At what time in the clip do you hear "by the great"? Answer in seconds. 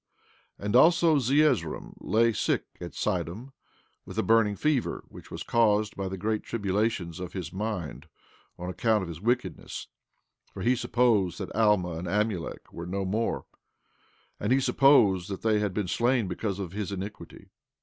5.95-6.41